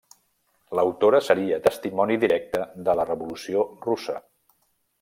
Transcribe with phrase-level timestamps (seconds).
[0.77, 4.17] L'autora seria testimoni directe de la Revolució Russa.